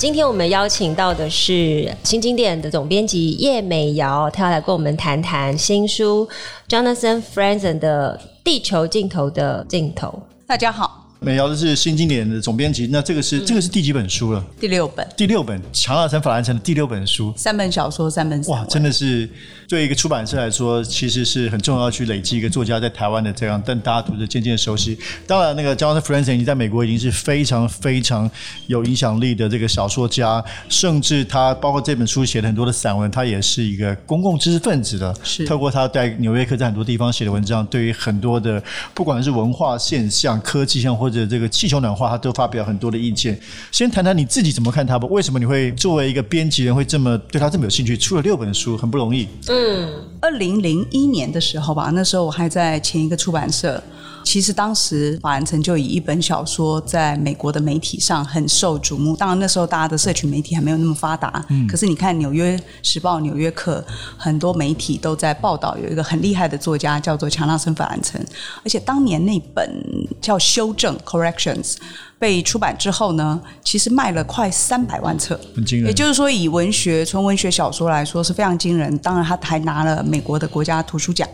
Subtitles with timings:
[0.00, 6.26] 今天我们邀请到的是新经典的总编辑叶美瑶，她要来跟我们谈谈新书
[6.66, 10.08] Jonathan Franzen 的《地球尽头的镜头》。
[10.46, 11.09] 大家好。
[11.22, 14.42] 美瑶的是新经典的总编辑，那这个是、嗯、这个是第几本书了？
[14.58, 15.06] 第六本。
[15.18, 19.28] 第六本，强纳森·法兰城的第六本书，三本小说，三本哇，真的是
[19.68, 24.98] 对一个出版社来说，其实是很重要，去累积一个作家在台湾的这样，但大家读者渐渐熟悉。
[25.26, 28.28] 当然，那个 Jonathan Franzen 已经在美国已经是非常非常
[28.66, 35.14] 有影响力的这个小说家，甚至他包括这本书写的很多的散文，他也是一个公共知识分子的。
[35.22, 38.62] 是透过他在《纽约客》在很多地方写的文章，对于很多的
[38.94, 43.38] 不管是文化现象、科技上或者这个气球暖化，他都发表很多的意见。
[43.72, 45.06] 先谈谈你自己怎么看他吧？
[45.10, 47.96] 为什么你会作为一个编辑人会这么对他这么有兴趣？
[47.96, 49.26] 出了六本书，很不容易。
[49.48, 49.88] 嗯，
[50.20, 53.82] 二零零一年的时候吧，那时候我还在前一个出版社。
[54.24, 59.16] 其实当时法兰城就以一本小说在美国的媒体上很受瞩目。
[59.16, 61.44] 当然那时候大家的社群媒体还没有那么发达。
[61.48, 61.66] 嗯。
[61.66, 63.84] 可是你看《纽约时报》《纽约客》，
[64.16, 68.20] 很多媒体都在报道有一个很厉害的作家叫做强纳森·法兰城。
[68.64, 69.82] 而且当年那本
[70.20, 71.76] 叫《修正》（Corrections）
[72.20, 75.88] 被出版之后呢，其实卖了快三百万册，很惊人。
[75.88, 78.96] 也就是说，以文学纯文学小说来说是非常惊人。
[78.98, 81.26] 当然，他还拿了美国的国家图书奖。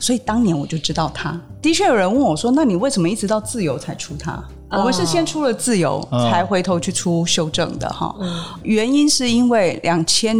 [0.00, 1.40] 所以当年我就知道他。
[1.62, 8.12] 的确有人问我说：“那你为什么一直到自由才出他？”我们是先出了自由，才回头去出修正的哈。
[8.64, 10.36] 原因是因为两千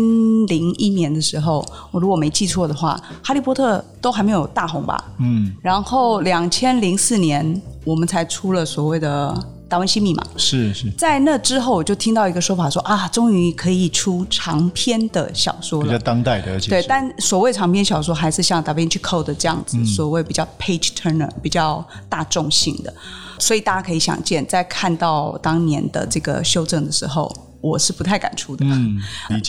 [0.48, 5.02] 零一年的时候，我如果没记错的话，《哈利波特》都还没有大红吧？
[5.20, 5.54] 嗯。
[5.62, 9.32] 然后两千零四年，我们才出了所谓的。
[9.74, 10.24] 达文西密码。
[10.36, 22.94] 是是，在那之后，我就听到一个说法说啊，终于可以出长篇的小说了，比较当代的，而且对，但所谓长篇小说还是像达文西 Code 这样子，嗯、所谓比较 page turner，比较大众性的，
[23.40, 27.34] 所以大家可以想见，在看到当年的这个修正的时候。
[27.64, 29.00] 我是不太敢出的，嗯，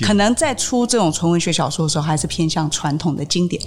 [0.01, 3.61] 可能在出这种纯文学小说的时候，还是偏向传统的经典。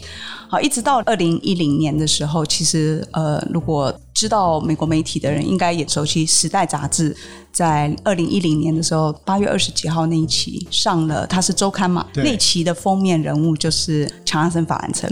[0.48, 7.16] 好，一直到二零一零年的时候，其实呃，如果知道美国媒体的人，应该也熟悉《时代》杂志。
[7.52, 15.08] 在二零一零年的时候，八月二十几号那一期上了，它是周刊嘛，那期的封面人物就是强纳森·法兰城，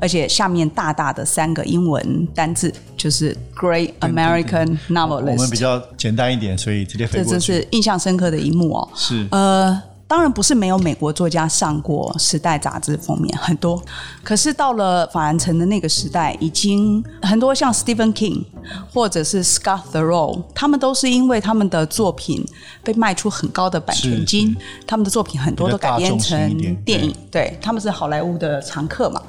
[0.00, 5.32] 而且下面大大的三个英文单字就是 “Great American Novelist”。
[5.32, 7.30] 我们比较简单一点，所以直接飞过去。
[7.30, 8.88] 这就是印象深刻的一幕哦。
[8.94, 9.82] 是呃。
[10.08, 13.80] 当然不是没有美国作家上过《时代》杂志封面，很多。
[14.24, 18.42] 可是到了法兰城的那个时代，已经很多像 Stephen King
[18.90, 22.42] 或者是 Scott Turow，他们都是因为他们的作品
[22.82, 29.22] 被卖出很高的版权金，他们的作品很多都改编成电影，对，对他们是好莱坞的常客嘛。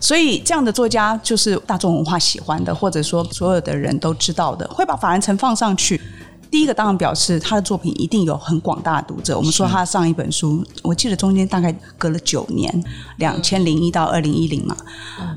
[0.00, 6.00] 所以这样的作家就是大众文化喜欢的，或者说所有的人都知道的，会把法兰城放上去。
[6.50, 9.36] 第一个当然表示他的作品一定有很广大的读者。
[9.36, 12.84] 我们说他上一本书，我记得中间大概隔了九年，
[13.18, 14.76] 两千零一到二零一零嘛。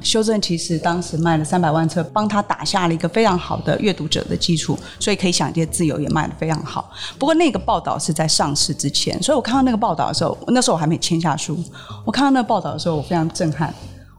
[0.02, 6.90] 修正其实当时卖了三百万册，帮他打下了一个非常好的阅读者的基础，所以可以想见自由也卖得非常好。
[7.20, 11.58] 不过那个报道是在上市之前，所以我看到那个报道的时候，那时候我还没签下书。
[12.06, 13.74] 我看到那个报道的时候，我非常震撼。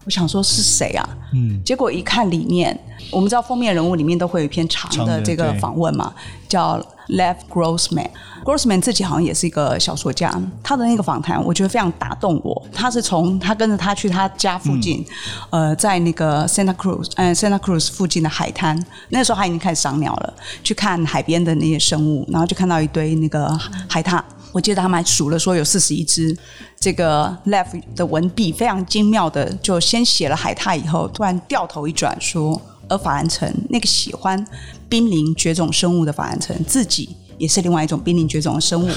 [0.05, 1.09] 我想说是谁啊？
[1.33, 2.77] 嗯，结果一看里面，
[3.11, 6.13] 我们知道封面人物里面都会有一篇长的这个访问嘛，
[6.47, 6.77] 叫
[7.09, 8.09] Lev Grossman。
[8.43, 10.29] Grossman 自己好像也是一个小说家，
[10.61, 12.61] 他的那个访谈我觉得非常打动我。
[12.73, 15.05] 他是从他跟着他去他家附近，
[15.51, 18.77] 嗯、呃，在那个 Santa Cruz，嗯、呃，Santa Cruz 附近的海滩，
[19.09, 23.57] 那时候他已经开始赏鸟了，去看海边的那些生物，然后就看到一堆那个
[23.87, 24.21] 海獭。
[24.53, 26.37] 我记得他们还数了，说有四十一只。
[26.79, 34.45] 这个 Left 的文笔非常精妙的，就先写了海獭，以后突然掉头一转说，而法兰城那个喜欢
[34.87, 38.91] 濒临绝种生物的法兰城，自己也是另外一种濒临绝种的生物，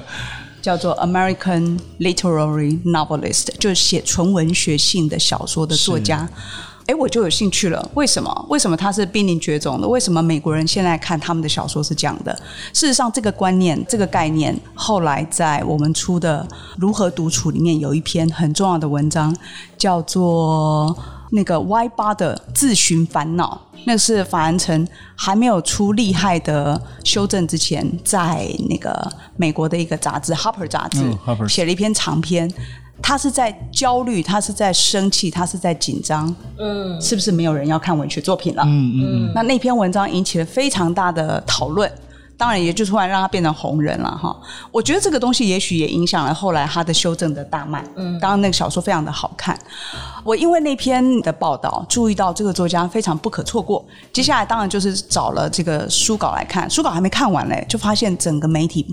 [0.62, 6.28] 叫做 American Literary Novelist，就是写纯文学性的小说的作家。
[6.86, 7.90] 哎，我就有兴趣了。
[7.94, 8.46] 为什么？
[8.50, 9.88] 为什么他是濒临绝种的？
[9.88, 12.38] 为什么美国人现在看他们的小说是这样的？
[12.74, 16.46] 事实上，这个观念、这个概念，后来在我们出的
[16.76, 19.34] 《如何独处》里面有一篇很重要的文章，
[19.78, 20.94] 叫做
[21.30, 24.86] 那个 Why Bother 自寻烦恼，那是法兰城
[25.16, 32.52] 还没有出厉害的修正之前，在那个美国的一个杂志 Harper 杂志、嗯、写了一篇长篇。
[33.02, 36.34] 他是在焦虑，他是在生气，他是在紧张。
[36.58, 38.62] 嗯，是不是没有人要看文学作品了？
[38.64, 39.32] 嗯嗯嗯。
[39.34, 41.90] 那那篇文章引起了非常大的讨论。
[42.36, 44.36] 当然，也就突然让他变成红人了哈。
[44.72, 47.84] 我觉得这个东西也许也影响了后来他的修正的大卖。
[47.94, 49.58] 嗯，当然那个小说非常的好看。
[50.24, 53.84] 我因为那篇的报道注意到这个作家非常不可错过。
[54.12, 58.84] 接下来当然就是找了这个书稿来看，书稿还没看完嘞，就发现整个媒体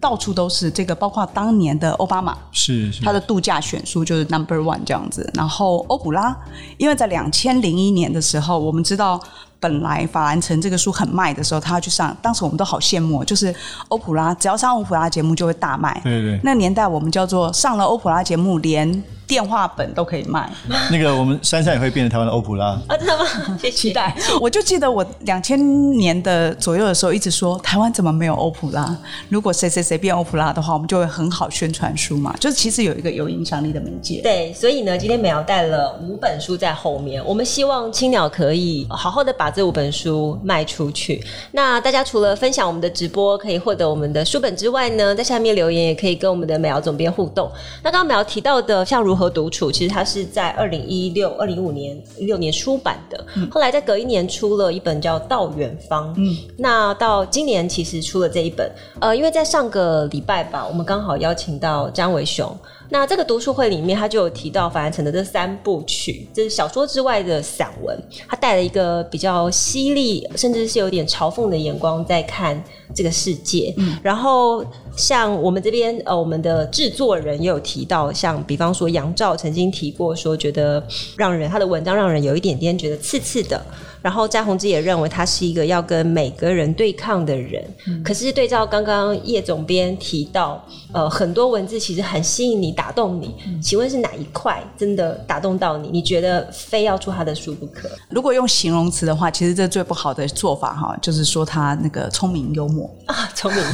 [0.00, 5.30] 到处都是这个，包括当年的奥巴马是，是他的度假选书就是 Number One 这样子。
[5.34, 6.36] 然后欧普拉，
[6.78, 9.20] 因为在两千零一年的时候，我们知道。
[9.60, 13.54] 本来法兰城这个书很卖的时候，他要去上，当时我们都好羡慕，就是
[13.88, 16.00] 欧普拉，只要上欧普拉节目就会大卖。
[16.04, 19.02] 对对，那年代我们叫做上了欧普拉节目连。
[19.28, 20.50] 电话本都可以卖。
[20.90, 22.96] 那个我们珊珊也会变成台湾的欧普拉啊？
[22.98, 23.24] 真的吗？
[23.60, 23.76] 谢谢。
[23.76, 24.16] 期待。
[24.40, 28.96] 我就记得我两千年的左右的时候，一直说台湾怎么没有欧普拉？
[29.28, 32.34] 如果谁谁谁变欧普拉的话，我们就会很好宣传书嘛。
[32.40, 34.20] 就是其实有一个有影响力的媒介。
[34.22, 41.22] 对，所以呢，今天美瑶带了五本书在后面，我们希望青鸟可以好好的把这五本书卖出去。
[41.52, 47.50] 那大家除了分享我们的直播，可以获得我们的书本之外呢，在下面留言也可以跟我们的美瑶总编互动。
[47.82, 58.70] 那刚刚美瑶提到的，像如和独处，其实它是在二零一六、二零一五年、一六年出版的，嗯，后来在隔一年出了一本叫《到远方》，嗯，那到今年其实出了这一本，
[59.00, 62.56] 呃，因为在上个礼拜吧，我们刚好邀请到张伟雄。
[62.90, 72.62] 那这个读书会里面，他就有提到法兰城的这三部曲，就是小说之外的散文，他带了一个比较犀利，甚至是有点嘲讽的眼光在看
[72.94, 73.74] 这个世界。
[73.76, 74.64] 嗯，然后
[74.96, 80.82] 像我们这边呃，我们的制作人也有提到，像比方说杨照曾经提过说，觉得
[81.16, 83.60] 让人他的文章让人有一点点觉得刺刺的。
[84.00, 93.34] 然后詹宏志也认为他是一个要跟每个人对抗的人，嗯、可是对照刚刚叶总编提到，呃，很多文字其实很吸引你、打动你。
[93.44, 95.88] 嗯、请问是哪一块真的打动到你？
[95.88, 97.90] 你觉得非要出他的书不可？
[98.08, 103.64] 如果用形容词的话，其实这最不好的做法哈，就是说他那个聪明幽默啊，聪明。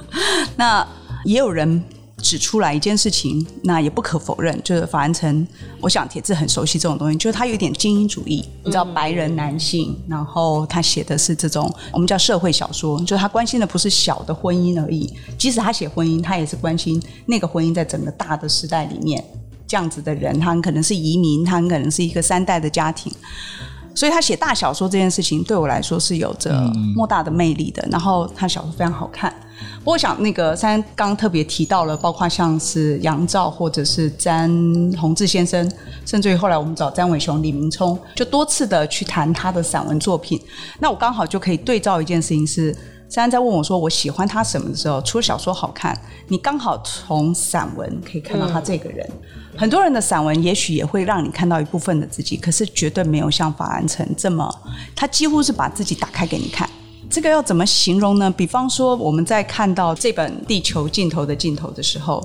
[0.56, 0.86] 那
[1.24, 1.84] 也有人。
[2.18, 5.46] 指出来一件事情，那也不可否认，就是法兰城，
[5.80, 19.22] 我想铁志很熟悉这种东西，就是他有点精英主义，你知道，白人男性，然后他写的是这种我们叫社会小说，就是他关心的不是小的婚姻而已，即使他写婚姻，他也是关心那个婚姻在整个大的时代里面，
[19.66, 23.12] 这样子的人，他很可能是移民，他很可能是一个三代的家庭。
[23.94, 26.52] 所以他写大小说这件事情对我来说是有着
[26.96, 27.86] 莫大的魅力的。
[27.92, 29.32] 然后他小说非常好看。
[29.84, 34.50] 不过我想那个珊刚特别提到了，包括像是杨照或者是詹
[34.98, 35.70] 宏志先生，
[36.06, 40.40] 甚至于后来我们找詹伟雄、李明聪，就多次的去谈他的散文作品。
[40.80, 42.74] 那我刚好就可以对照一件事情是。
[43.06, 45.96] 珊在问我说：“我喜欢他什么的时候，除了小说好看，
[46.26, 49.08] 你刚好从散文可以看到他这个人。
[49.56, 54.52] 很多人的散文也许也会让你看到一部分的自己，可是绝对没有像法兰城这么，
[54.96, 56.68] 他几乎是把自己打开给你看。
[57.14, 58.28] 这个要怎么形容呢？
[58.28, 62.20] 比方说，我们在看到这本《地球尽头的尽头》的时候。”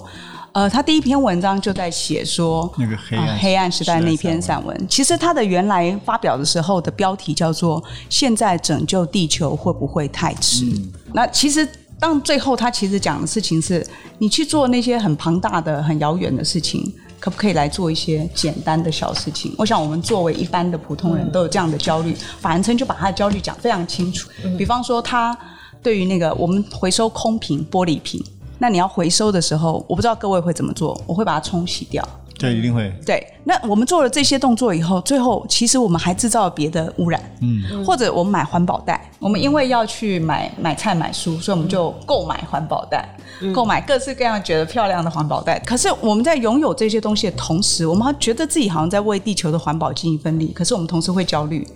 [0.52, 11.66] 呃，他第一篇文章就在写说那个黑暗、呃、黑暗时代那篇散文，其实他的原来发表的时候的标题叫做“现在拯救地球会不会太迟？”嗯、那其实
[12.00, 13.86] 当最后他其实讲的事情是，
[14.18, 19.54] 你去做那些很庞大的、很遥远的事情，可不可以来做一些简单的小事情？
[19.58, 24.30] 我想我们作为一般的普通人都有这样的焦虑，法兰城就把他的焦虑讲非常清楚。
[24.44, 25.38] 嗯、比方说，他
[25.84, 28.24] 对于那个我们回收空瓶、玻璃瓶。
[28.58, 32.06] 那你要回收的时候，我不知道各位会怎么做，我会把它冲洗掉。
[32.40, 32.92] 对，一定会。
[33.06, 37.22] 对，那我们做了这些动作以后，最后其实我们还制造了别的污染。
[37.42, 37.84] 嗯。
[37.86, 43.08] 或者我们买环保袋，我们因为要去买买菜买书，所以我们就购买环保袋，
[43.42, 45.60] 嗯、购买各式各样觉得漂亮的环保袋。
[45.60, 50.54] 可是我们在拥有这些东西的同时，我们还觉得自己好像在为地球的环保尽一份力。
[50.56, 51.68] 可是我们同时会焦虑。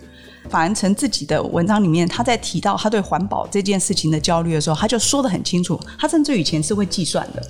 [0.50, 5.80] 法兰城自己的文章里面，他在提到他对环保这件事情的焦虑的时候，他就说得很清楚。
[5.98, 7.42] 他甚至以前是会计算的，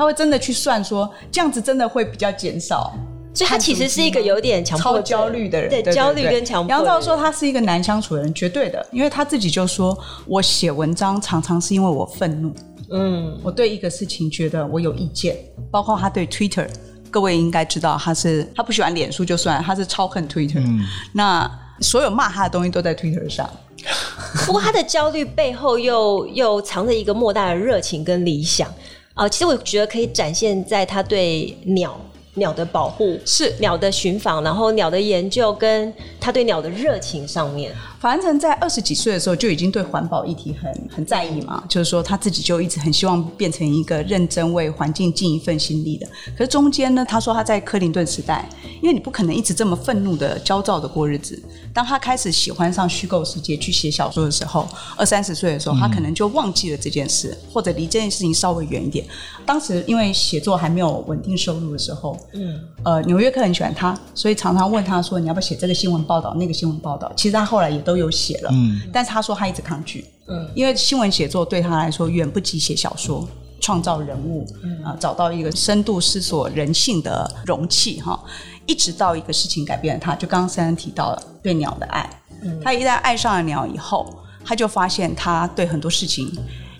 [0.00, 2.90] 他会真的去算说，这样子真的会比较减少。
[3.34, 6.70] 所以他其实是一个有点强迫、超焦虑的人，对，焦虑跟强迫。
[6.70, 12.54] 杨照说他是一个难相处的人，绝对的，因为他自己就说，我写文章常常是因为我愤怒，
[12.90, 15.36] 嗯，我对一个事情觉得我有意见，
[15.70, 16.66] 包括他对 Twitter，
[17.10, 20.80] 各位应该知道他是他不喜欢脸书就算，他是超恨 Twitter，嗯，
[21.12, 21.50] 那。
[21.82, 23.48] 所有骂他的东西都在 Twitter 上，
[24.44, 28.74] 不过他的焦虑背后又又藏着一个莫大的热情跟理想啊、
[29.20, 29.28] 呃！
[29.28, 32.00] 其实我觉得可以展现在他对鸟
[32.34, 37.70] 鸟的保护，是鸟的寻访，然后鸟的研究，跟他对鸟的热情上面。
[38.00, 46.06] 法兰城在二十几岁的时候就已经对环保议题很很在意嘛，就是说他自己就一直很希望变成一个认真为环境尽一份心力的。
[46.34, 48.48] 可是中间呢，他说他在克林顿时代，
[48.80, 51.38] 因为你不可能一直这么愤怒的、焦躁的过日子。
[51.74, 54.66] 当他开始喜欢上虚构世界，去写小说的时候，
[54.96, 59.04] 二三十岁的时候，他可能就忘记了这件事，或者离这件事情稍微远一点。
[59.44, 67.89] 当时因为写作还没有稳定收入的时候，嗯，呃，纽约客很喜欢他，所以常常问他说：“你要不要写这个新闻报道，那个新闻报道？”其实他后来也都。
[67.90, 73.28] 都有写了，嗯，但是他说他一直抗拒，嗯，因为新闻写作对他来说远不及写小说，
[73.60, 74.84] 创造人物，嗯。
[74.84, 78.22] 啊，找到一个深度思索人性的容器，哈，
[78.64, 82.08] 一直到一个事情改变了他，就刚刚珊珊提到了对鸟的爱，
[82.44, 84.06] 嗯，他一旦爱上了鸟以后，
[84.44, 86.32] 他就发现他对很多事情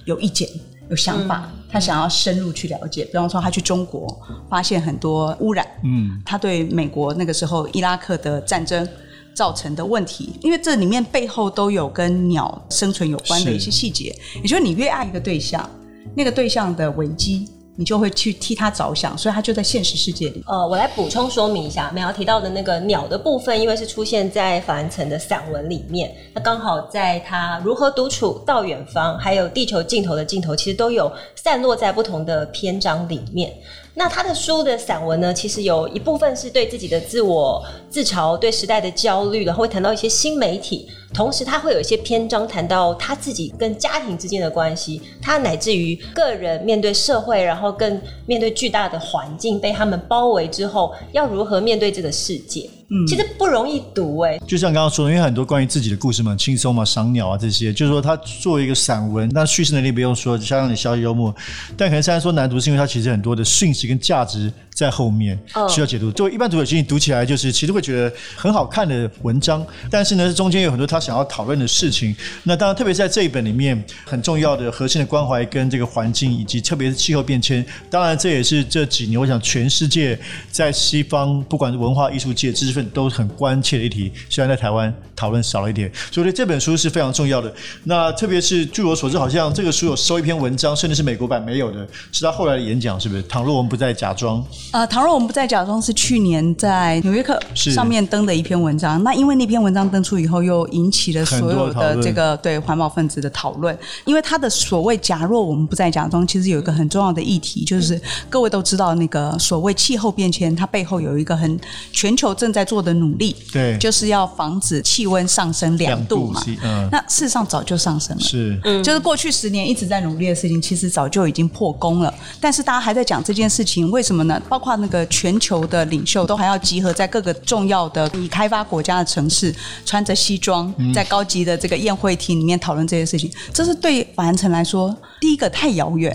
[0.05, 0.49] 有意见、
[0.91, 4.07] 有想法，嗯、他想要深入去了解，比方说他去中国
[4.49, 8.89] 发现很多污染，嗯，他对美国那个时候伊拉克的战争。
[9.35, 14.15] 造成的问题，因为这里面背后都有跟鸟生存有关的一些细节。
[14.37, 15.69] 也就是你越爱一个对象，
[16.15, 20.45] 那个对象的危机，你就会去替他着想，所以他就在现实世界里。
[20.47, 33.53] 呃，我来补充说明一下，美瑶提到的那个鸟的部分，因为是出现在法兰城的散文里面，那刚好在他如何独处、到远方，还有地球尽头的尽头，其实都有散落在不同的篇章里面。
[33.95, 40.89] 那他的书的散文呢，其实有一部分是对自己的自我自嘲、对时代的焦虑，然后会谈到一些新媒体。
[41.13, 52.71] 同时，他会有一些篇章谈到他自己跟家庭之间的关系，他乃至于个人面对社会，然后更面对巨大的环境，被他们包围之后，要如何面对这个世界。
[52.93, 54.43] 嗯，其实不容易读哎、欸。
[54.47, 61.35] 就像刚刚说的，因为很多关于自己的故事嘛，轻松嘛，赏鸟啊这些，就是说他作为一个散文，那叙事能力不用说，相当的消息幽默，
[61.77, 66.07] 但可能现在说难读，是因为它其实很多的讯息跟价值在后面需要解读。
[66.07, 66.15] Oh.
[66.15, 72.17] 作为一般读者，其实你读起来就是其实会觉得很好看的文章，但是呢，中间有很多他想要讨论的事情。
[72.45, 77.63] 那当然，特别是在这一本里面，很重要的核心的关怀跟这个环境，以及特别是气候变迁。
[77.91, 80.19] 当然，这也是这几年我想全世界
[80.51, 87.53] 在西方不管是文化艺术界、知识分子都很关切的一题，虽然在台湾讨论少了一点，所以这本书是非常重要的。
[87.85, 93.21] 那特别是据我所知，好像这个书有收一篇文章，甚至是美国版没有的，是他后来的演讲，是不是？
[93.25, 97.39] 倘若我们不再假装，呃，倘若我们不再假装，是去年在《纽约客》
[97.75, 99.03] 上面登的一篇文章。
[99.03, 103.79] 那因为那篇文章登出以后，又引起了所有的这个对环保分子的讨论。
[104.07, 108.01] 因为他的所谓“假若我们不再假装”，其实有一个很重要的议题，就是
[108.31, 111.61] 各位都知道，那个所谓气候变迁，它背后有一个很
[111.93, 113.11] 全球正在做的努。
[113.11, 116.41] 努力，对，就是要防止气温上升两度嘛。
[116.45, 122.15] 度嗯，那事实上早就上升了，是，嗯，就是过去十年一直在努力的事情，其实早就已经破功了。
[122.41, 124.41] 但是大家还在讲这件事情，为什么呢？
[124.49, 133.33] 包括那个全球的领袖都还要集合在各个重要的已开发国家的城市，穿着西装，在高级的这个宴会厅里面讨论这些事情。
[133.53, 136.15] 这是对法兰城来说，第一个太遥远。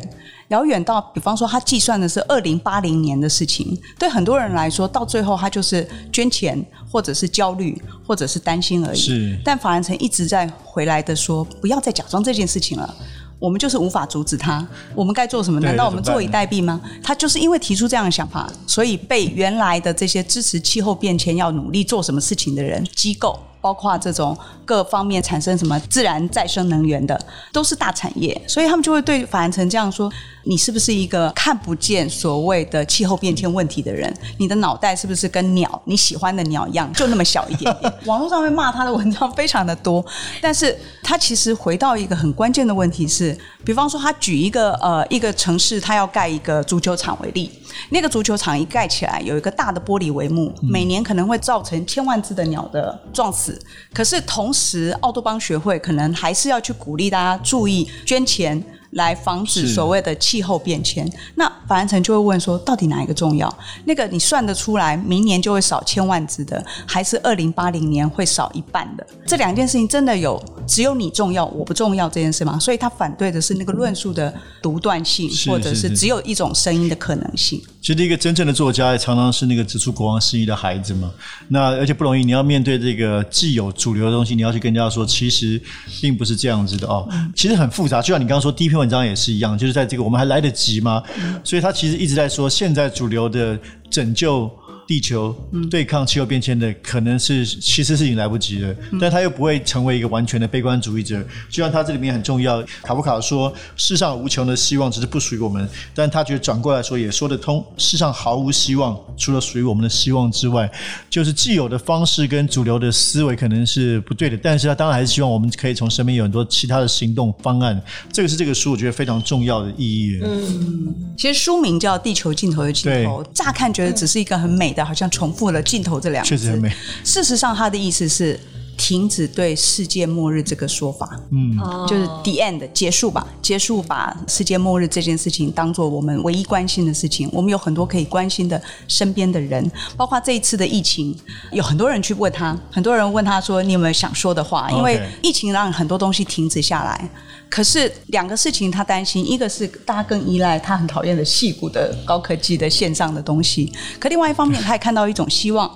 [0.49, 7.75] 遥远到，比方说，他计算的是二零八零年的事情，对很多人来说，到最后他就是捐钱，或者是焦虑，
[8.05, 8.99] 或者是担心而已。
[8.99, 9.39] 是。
[9.43, 12.95] 但法兰城一直在回来的说，不要再假装这件事情了，
[13.37, 14.65] 我们就是无法阻止他。
[14.93, 15.59] 我们该做什么？
[15.59, 16.81] 难道我们坐以待毙吗？
[17.03, 23.39] 他就是因为提出这样的想法，所以被原来的这些支持气候变迁要努力做什么事情的人机构。
[23.65, 27.19] 包括这种各方面产生什么自然再生能源的，
[27.51, 30.07] 都是大产业，所以他们就会对法兰城这样说：
[30.43, 34.13] 你是不是一个看不见所谓的气候变迁问题的人？
[34.37, 37.91] 你的脑袋是不是跟鸟你喜欢的鸟一样，就那么小一点点？
[38.05, 40.05] 网络上面骂他的文章非常的多，
[40.39, 47.51] 但是他其实回到一个很关键的问题是，比方说他举一个呃一个城市，他要盖一个足球场为例，
[47.89, 53.54] 那个足球场一盖起来，有一个大的玻璃帷幕，每年可能会造成千万只的鸟的撞死。
[53.93, 58.63] 可是同时，奥多邦学会可能还是要去鼓励大家注意捐钱。
[58.95, 63.53] 来防止所谓的气候变迁，那法兰城就会问说，到底哪一个重要？
[63.85, 69.05] 那个你算得出来，明年就会少千万只的，还是二零八零年会少一半的？
[69.27, 72.57] 这两件事情真的有只有你重要，我不重要这件事吗？
[72.57, 77.61] 所以他反对的是那个论述的独断性，或者是只有一种声音的可能性。
[77.81, 81.11] 其实一个真正的作家也常常是那个指出国王失意的孩子嘛。
[81.49, 85.61] 那而且不容易，你要面对这个既有主流的东西，你要去跟人家说，其实
[86.01, 87.07] 并不是这样子的哦。
[87.35, 91.01] 其实很复杂，就像你刚刚说第一篇文章也是一样，就是在这个我们还来得及吗？
[91.43, 93.57] 所以他其实一直在说，现在主流的
[93.89, 94.49] 拯救
[94.87, 95.35] 地球
[95.69, 98.75] 对抗气候变迁的，可能是其实是已经来不及了。
[98.99, 101.21] 但他又不会成为一个完全的悲观主义者。
[101.49, 110.69] 就像他这里面很重要，卡夫卡说：“世上无穷的希望，只是不属于我们。”但他觉得转过来说也说得通：世上毫无希望，除了属于我们的希望之外，
[111.09, 114.37] 就是既有的方式跟主流的思维可能是不对的。
[114.37, 117.81] 但是他当然还是希望我们可以从身边有很多其他的行动方案。
[118.13, 120.19] 这个是这个书我觉得非常重要的意义。
[120.23, 126.61] 嗯，其实书名叫《地球尽头的尽头》，乍看觉得只是一个很美的，好像重复了“尽头”这两个字。
[127.03, 128.39] 事实上，他的意思是
[128.77, 131.17] 停止对世界末日这个说法。
[131.31, 137.29] 嗯，就是 the end 结束吧，结束把世界末日这件事情当做我们唯一关心的事情。
[137.31, 141.17] 我们有很多可以关心的身边的人，包括这一次的疫情，
[141.51, 147.09] 有很多人去问他，很多人问他说：“你有没有想说的话？”因为疫情让很多东西停止下来。
[147.55, 155.71] 可是两个事情，他担心，一个是大家更依赖他很讨厌的戏骨的高科技的线上的东西，可另外一方面，他也看到一种希望，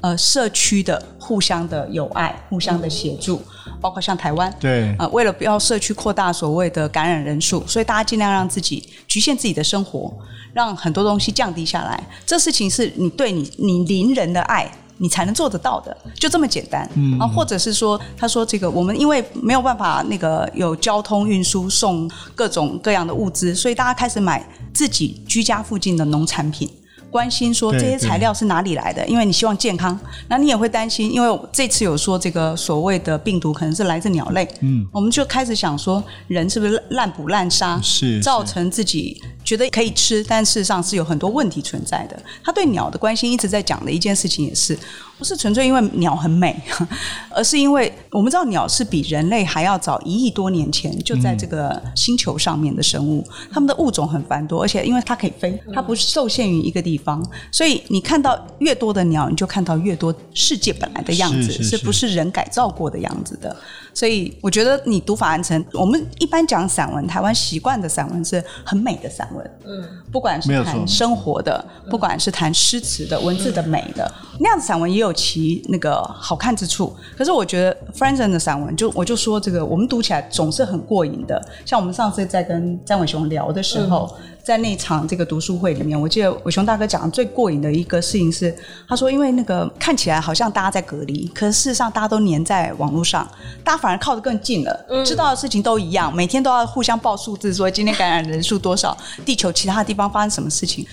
[0.00, 3.42] 呃，社区的互相的友爱、互相的协助，
[3.80, 10.16] 包括像台湾，对，呃，为了不要社区扩大所谓的感染人数，所以大家尽量让自己局限自己的生活，
[10.52, 12.00] 让很多东西降低下来。
[12.24, 14.70] 这事情是你对你你邻人的爱。
[14.98, 16.88] 你才能做得到的，就这么简单。
[16.94, 26.70] 嗯，啊，或者是说，他说这个我们因为没有办法那个有交通运输送各种各样的物资，所以大家开始买自己居家附近的农产品。
[27.14, 29.06] 关心说这些材料是哪里来的？
[29.06, 34.48] 因为你希望健康，那你也会担心，因为这次有说这个所谓的病毒可能是来自鸟类。
[34.62, 42.20] 嗯，我们就开始想说，人是不是滥捕滥杀，是造成自己觉得可以吃，但事实上是有很多问题存在的。
[42.42, 44.76] 他对鸟的关心一直在讲的一件事情也是。
[45.18, 46.60] 不是纯粹因为鸟很美，
[47.30, 63.56] 而是因为我们知道鸟是比人类还要早一亿多年前就在这个星球上面的生物，它们的物种很繁多，而且因为它可以飞，它不是受限于一个地方，所以你看到越多的鸟，你就看到越多世界本来的样子，是，不是人改造过的样子的。
[63.96, 76.94] 所以我觉得你读法兰城，我们一般讲散文，台湾习惯的散文是很美的散文，嗯，不管是谈生活的，不管是谈诗词的文字的美的，那样的散文也有其那个好看之处。
[77.16, 81.40] 可是我觉得 Franzen 的散文，就我就说这个，我们读起来总是很过瘾的。
[81.64, 84.14] 像我们上次在跟詹伟雄聊的时候。
[84.18, 88.54] 嗯在那场这个读书会里面，我记得伟雄大哥讲的最过瘾的一个事情是，
[88.86, 93.26] 他说，因为那个看起来好像大家在隔离，可是事实上大家都黏在网络上，
[93.64, 100.86] 大家反而靠得更近了，嗯、知道的事情都一样，每天都要互相报数字，说今天感染人数多少，地球其他的地方发生什么事情。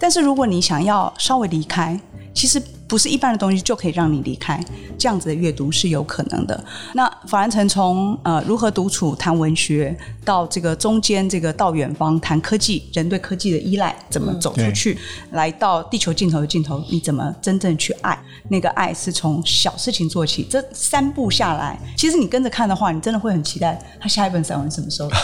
[0.00, 2.00] 但是如果你想要稍微离开，
[2.34, 2.60] 其实。
[2.88, 4.62] 不是一般的东西就可以让你离开，
[4.96, 6.64] 这样子的阅读是有可能的。
[6.94, 14.96] 那法兰城从呃如何独处谈文学，到这个中间这个到远方谈科技，人对科技的依赖怎么走出去，
[15.30, 18.16] 嗯、来到地球尽头的尽头，你怎么真正去爱？
[18.48, 20.46] 那个爱是从小事情做起。
[20.48, 25.16] 这三步下来，其实你跟着看的话，你真的会很期待他下一本散文什么时候出。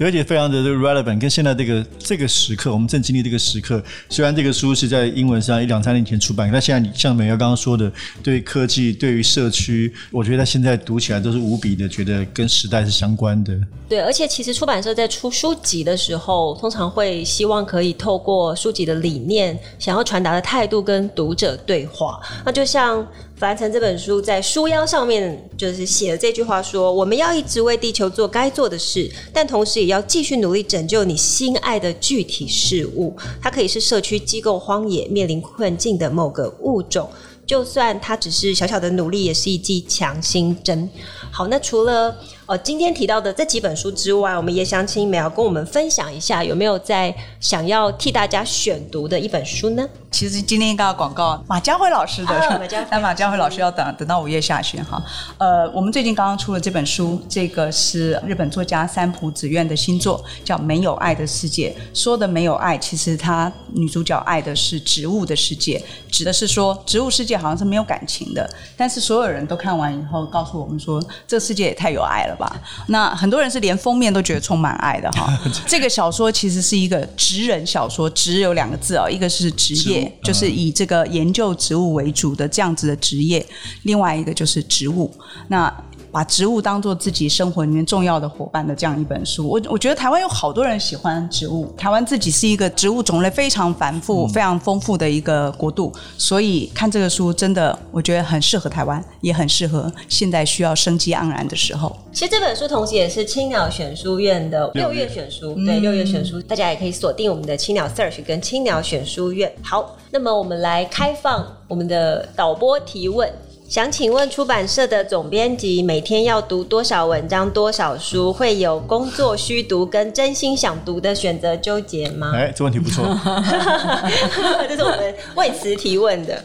[0.00, 3.82] 而且非常的 relevant，跟现在这个这个时刻，我们正经历这个时刻。
[4.08, 6.45] 虽然这个书是在英文上一两三年前出版。
[6.52, 7.90] 那现在像美瑶刚刚说的，
[8.22, 13.58] 对科技，对于社区，我觉得现在读起来都是无比的，觉得跟时代是相关的。
[13.88, 22.20] 对，而且其实出版社在出书籍的时候，通常会希望可以透过书籍的理念，想要传达的态度跟读者对话。
[22.44, 23.06] 那就像
[23.38, 33.14] 凡尘这本书在书腰上面就是写了这句话说：“我们要一直为地球做该做的事，但同时也要继续努力拯救你心爱的具体事物。
[33.42, 37.06] 它可以是社区、机构、荒野面临困境的某个物种，
[37.44, 40.88] 就算它只是小小的努力，也是一剂强心针。”
[41.30, 49.84] 好，那除了呃今天提到的这几本书之外，我们也想请美瑶跟我们分享一下，有没有在想要替大家选读的一本书呢？
[50.12, 55.02] 其实今天应该要广告马家辉老师的，但 马家辉老师要等等到五月下旬哈。
[55.38, 61.74] 呃，我们最近刚刚出了这本书，这个是日本作家三浦子苑的新作，叫《没有爱的世界》。
[62.00, 65.82] 说的没有爱，其实他女主角爱的是植物的世界，
[66.12, 68.48] 指的是说植物世界好像是没有感情的。
[68.76, 72.60] 但是所有人都看完以后，告诉我们说，这个世界也太有爱了吧？
[72.88, 75.26] 那很多人是连封面都觉得充满爱的哈。
[75.66, 80.12] 这个小说其实是一个职人小说，职有两个字哦，一个是职业。
[80.22, 83.44] 就是以这个研究植物为主的这样子的职业，
[83.82, 85.12] 另外一个就是植物。
[85.48, 85.72] 那
[86.16, 89.46] 把植物当做自己生活里面重要的伙伴的这样一本书。
[89.46, 101.94] 我我觉得台湾有好多人喜欢植物，台湾自己是一个植物种类非常繁复、嗯、非常丰富的一个国度，所以看这个书真的我觉得很适合台湾，也很适合现在需要生机盎然的时候。
[102.14, 109.52] 其实这本书同时也是青鸟选书院的六月选书，对，六月选书，大家也可以锁定我们的青鸟 Search 跟青鸟选书院。
[109.62, 113.30] 好，那么我们来开放我们的导播提问。
[113.68, 118.32] 想请问出版社的总编辑，每天要读多少文章、多少书？
[118.32, 122.30] 会有工作需读跟真心想读的选择纠结吗？
[122.32, 123.04] 哎，这问题不错，
[124.68, 126.44] 这是我们为此提问的。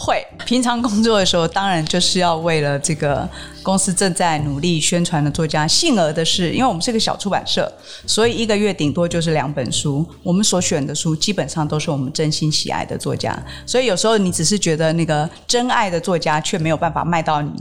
[0.00, 3.28] 会，平常工作的时候，当然就是要为了这个。
[3.62, 7.70] 公司正在努力宣传的作家，幸而的是，因为我们是个小出版社，
[8.06, 10.02] 所以一个月顶多就是两本书。
[10.22, 17.52] 我们所选的书基本上都是我们真心喜爱的作家，所以有时候你只是觉得那个真爱的作家却没有办法卖到你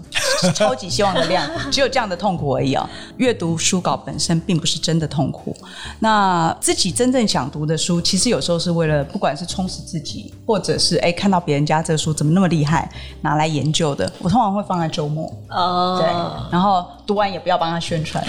[0.56, 2.90] 超级希望的量，只有这样的痛苦而已啊。
[3.18, 5.54] 阅读书稿本身并不是真的痛苦，
[6.00, 14.12] 那自己真正想读的书，其实有时候是为了不管是充实自己，或者是哎看到别人家这个书怎么那么厉害，拿来研究的。
[14.18, 15.32] 我通常会放在周末。
[15.48, 16.00] 哦。
[16.02, 16.08] 对，
[16.52, 18.26] 然后读完也不要帮他宣传，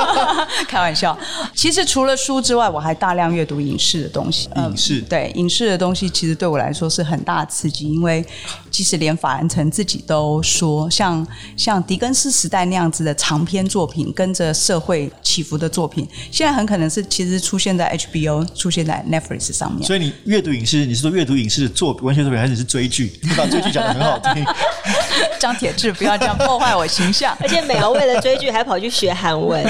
[0.66, 1.14] 开玩笑。
[1.54, 4.48] 其实除了书之外，我还大量阅读影视的东西。
[4.56, 8.24] 影视、嗯、对影视的东西，其实对我来说是很大的刺激，因为
[8.70, 19.82] 即使连法兰城自己都说，像像狄更斯时代那样子的长篇作品，跟着社会起伏的作品，现在很可能是其实出现在 HBO、出现在 Netflix 上面。
[19.86, 23.18] 所以你阅读影视，你是说阅读影视的作文学作品，还是是追剧？
[23.22, 24.44] 你把追剧讲的很好听。
[25.38, 27.36] 张铁志，不要这样破坏我形象。
[27.40, 29.64] 而且美瑶为了追剧还跑去学韩文，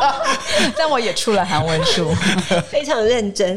[0.76, 2.10] 但我也出了韩文书，
[2.70, 3.56] 非常认真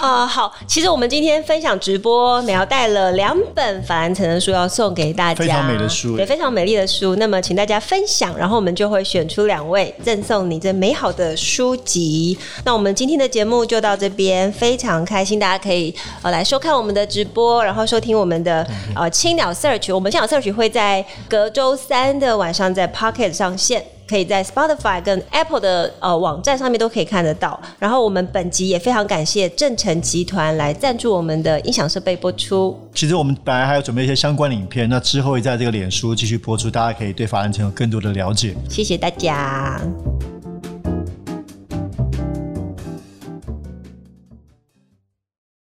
[0.00, 0.26] 啊、呃。
[0.26, 7.16] 好，其实我们今天分享直播，美瑶带了两本法兰城的书要送给大家，非常美的书，对，非常美丽的书。
[7.16, 12.36] 那么请大家分享，然后我们就会选出两位赠送你这美好的书籍。
[12.64, 27.60] 那我们今天的节目就到这边，非常开心，大家可以呃来收看我们的直播，然后收听我们的呃青鸟 Search，我们青鸟 Search 会在隔周三的晚上在 Pocket 上线，可以在 Spotify 跟 Apple 的呃网站上面都可以看得到。
[27.78, 32.78] 然后我们本集也非常感谢正成集团来赞助我们的音响设备播出。
[32.94, 38.54] 其实我们本来还有准备一些相关的影片，那之后会在这个脸书继续播出，大家可以对法兰城有更多的了解。
[38.68, 39.80] 谢谢大家。